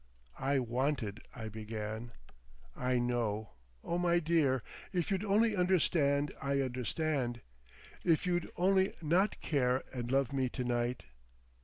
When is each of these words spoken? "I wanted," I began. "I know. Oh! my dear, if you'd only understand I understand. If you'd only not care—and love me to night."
"I 0.39 0.57
wanted," 0.57 1.21
I 1.35 1.47
began. 1.47 2.13
"I 2.75 2.97
know. 2.97 3.51
Oh! 3.83 3.99
my 3.99 4.17
dear, 4.17 4.63
if 4.91 5.11
you'd 5.11 5.23
only 5.23 5.55
understand 5.55 6.31
I 6.41 6.59
understand. 6.61 7.41
If 8.03 8.25
you'd 8.25 8.49
only 8.57 8.95
not 9.03 9.39
care—and 9.41 10.11
love 10.11 10.33
me 10.33 10.49
to 10.49 10.63
night." 10.63 11.03